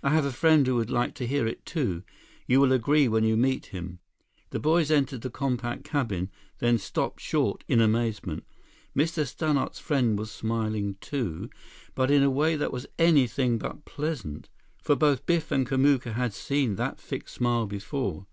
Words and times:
I 0.00 0.10
have 0.10 0.24
a 0.24 0.30
friend 0.30 0.64
who 0.64 0.76
would 0.76 0.90
like 0.92 1.12
to 1.16 1.26
hear 1.26 1.44
it 1.44 1.66
too. 1.66 2.04
You 2.46 2.60
will 2.60 2.70
agree 2.70 3.08
when 3.08 3.24
you 3.24 3.36
meet 3.36 3.66
him—" 3.74 3.98
The 4.50 4.60
boys 4.60 4.92
entered 4.92 5.22
the 5.22 5.28
compact 5.28 5.82
cabin, 5.82 6.30
then 6.60 6.78
stopped 6.78 7.18
short 7.20 7.64
in 7.66 7.80
amazement. 7.80 8.44
Mr. 8.96 9.26
Stannart's 9.26 9.80
friend 9.80 10.16
was 10.16 10.30
smiling, 10.30 10.98
too, 11.00 11.50
but 11.96 12.12
in 12.12 12.22
a 12.22 12.30
way 12.30 12.54
that 12.54 12.70
was 12.72 12.86
anything 12.96 13.58
but 13.58 13.84
pleasant. 13.84 14.48
For 14.80 14.94
both 14.94 15.26
Biff 15.26 15.50
and 15.50 15.66
Kamuka 15.66 16.12
had 16.12 16.32
seen 16.32 16.76
that 16.76 17.00
fixed 17.00 17.34
smile 17.34 17.66
before. 17.66 18.28